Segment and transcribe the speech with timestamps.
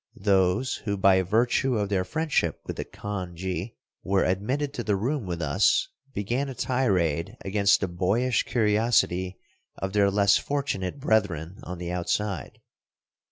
[0.17, 5.27] Those who by virtue of their friendship with the khanji were admitted to the room
[5.27, 9.37] with us began a tirade against the boyish curiosity
[9.77, 12.61] of their less fortunate brethren on the outside.